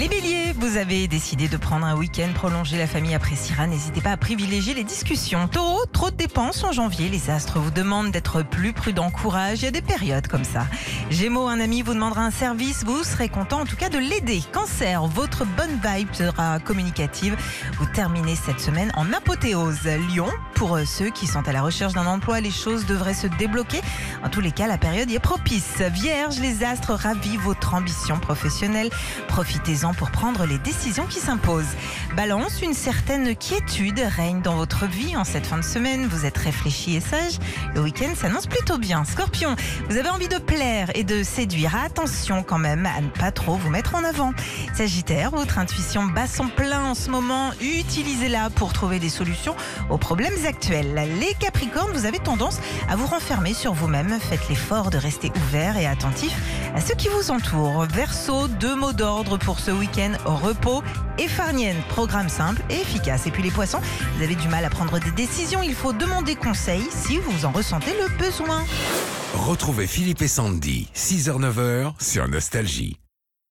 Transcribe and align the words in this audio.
Les 0.00 0.08
béliers, 0.08 0.39
vous 0.60 0.76
avez 0.76 1.08
décidé 1.08 1.48
de 1.48 1.56
prendre 1.56 1.86
un 1.86 1.96
week-end 1.96 2.28
prolongé. 2.34 2.76
La 2.76 2.86
famille 2.86 3.14
appréciera. 3.14 3.66
N'hésitez 3.66 4.02
pas 4.02 4.12
à 4.12 4.16
privilégier 4.18 4.74
les 4.74 4.84
discussions. 4.84 5.48
Taureau, 5.48 5.86
trop 5.86 6.10
de 6.10 6.16
dépenses 6.16 6.62
en 6.64 6.72
janvier. 6.72 7.08
Les 7.08 7.30
astres 7.30 7.58
vous 7.58 7.70
demandent 7.70 8.10
d'être 8.10 8.42
plus 8.42 8.74
prudent. 8.74 9.10
Courage, 9.10 9.60
il 9.60 9.64
y 9.64 9.68
a 9.68 9.70
des 9.70 9.80
périodes 9.80 10.28
comme 10.28 10.44
ça. 10.44 10.66
Gémeaux, 11.08 11.48
un 11.48 11.60
ami 11.60 11.80
vous 11.80 11.94
demandera 11.94 12.22
un 12.22 12.30
service. 12.30 12.84
Vous 12.84 13.02
serez 13.04 13.30
content 13.30 13.60
en 13.60 13.64
tout 13.64 13.76
cas 13.76 13.88
de 13.88 13.98
l'aider. 13.98 14.42
Cancer, 14.52 15.06
votre 15.06 15.46
bonne 15.46 15.80
vibe 15.82 16.12
sera 16.12 16.58
communicative. 16.58 17.36
Vous 17.78 17.86
terminez 17.86 18.36
cette 18.36 18.60
semaine 18.60 18.92
en 18.96 19.10
apothéose. 19.14 19.86
Lion, 20.14 20.28
pour 20.54 20.78
ceux 20.86 21.08
qui 21.08 21.26
sont 21.26 21.48
à 21.48 21.52
la 21.52 21.62
recherche 21.62 21.94
d'un 21.94 22.06
emploi, 22.06 22.40
les 22.40 22.50
choses 22.50 22.84
devraient 22.84 23.14
se 23.14 23.28
débloquer. 23.28 23.80
En 24.22 24.28
tous 24.28 24.42
les 24.42 24.52
cas, 24.52 24.66
la 24.66 24.76
période 24.76 25.10
y 25.10 25.14
est 25.14 25.20
propice. 25.20 25.80
Vierge, 25.80 26.38
les 26.38 26.64
astres 26.64 26.92
ravivent 26.92 27.40
votre 27.40 27.72
ambition 27.72 28.18
professionnelle. 28.18 28.90
Profitez-en 29.26 29.94
pour 29.94 30.10
prendre 30.10 30.49
les 30.50 30.58
décisions 30.58 31.06
qui 31.06 31.20
s'imposent. 31.20 31.76
Balance, 32.16 32.60
une 32.60 32.74
certaine 32.74 33.36
quiétude 33.36 34.00
règne 34.16 34.42
dans 34.42 34.56
votre 34.56 34.86
vie 34.86 35.16
en 35.16 35.22
cette 35.22 35.46
fin 35.46 35.58
de 35.58 35.64
semaine. 35.64 36.06
Vous 36.06 36.26
êtes 36.26 36.36
réfléchi 36.36 36.96
et 36.96 37.00
sage. 37.00 37.38
Le 37.74 37.80
week-end 37.80 38.12
s'annonce 38.16 38.46
plutôt 38.46 38.76
bien. 38.76 39.04
Scorpion, 39.04 39.54
vous 39.88 39.96
avez 39.96 40.08
envie 40.08 40.26
de 40.28 40.38
plaire 40.38 40.90
et 40.94 41.04
de 41.04 41.22
séduire. 41.22 41.76
Attention 41.76 42.42
quand 42.42 42.58
même 42.58 42.84
à 42.84 43.00
ne 43.00 43.08
pas 43.08 43.30
trop 43.30 43.54
vous 43.54 43.70
mettre 43.70 43.94
en 43.94 44.02
avant. 44.02 44.32
Sagittaire, 44.74 45.30
votre 45.30 45.58
intuition 45.58 46.04
bat 46.04 46.26
son 46.26 46.48
plein 46.48 46.84
en 46.84 46.94
ce 46.94 47.10
moment. 47.10 47.50
Utilisez-la 47.60 48.50
pour 48.50 48.72
trouver 48.72 48.98
des 48.98 49.08
solutions 49.08 49.54
aux 49.88 49.98
problèmes 49.98 50.34
actuels. 50.46 50.94
Les 51.20 51.34
Capricornes, 51.34 51.92
vous 51.92 52.06
avez 52.06 52.18
tendance 52.18 52.58
à 52.88 52.96
vous 52.96 53.06
renfermer 53.06 53.54
sur 53.54 53.72
vous-même. 53.72 54.18
Faites 54.18 54.48
l'effort 54.48 54.90
de 54.90 54.98
rester 54.98 55.30
ouvert 55.46 55.76
et 55.76 55.86
attentif 55.86 56.36
à 56.74 56.80
ceux 56.80 56.94
qui 56.94 57.08
vous 57.08 57.30
entourent. 57.30 57.84
Verseau, 57.84 58.48
deux 58.48 58.74
mots 58.74 58.92
d'ordre 58.92 59.36
pour 59.36 59.60
ce 59.60 59.70
week-end. 59.70 60.12
Repos 60.42 60.82
et 61.18 61.28
farnienne. 61.28 61.76
Programme 61.88 62.28
simple 62.28 62.62
et 62.70 62.74
efficace. 62.74 63.26
Et 63.26 63.30
puis 63.30 63.42
les 63.42 63.50
poissons, 63.50 63.80
vous 64.16 64.22
avez 64.22 64.34
du 64.34 64.48
mal 64.48 64.64
à 64.64 64.70
prendre 64.70 64.98
des 64.98 65.10
décisions. 65.12 65.62
Il 65.62 65.74
faut 65.74 65.92
demander 65.92 66.36
conseil 66.36 66.82
si 66.90 67.18
vous 67.18 67.44
en 67.44 67.50
ressentez 67.50 67.92
le 67.92 68.18
besoin. 68.18 68.64
Retrouvez 69.34 69.86
Philippe 69.86 70.22
et 70.22 70.28
Sandy, 70.28 70.88
6h-9h 70.94 71.92
sur 72.00 72.28
Nostalgie. 72.28 72.99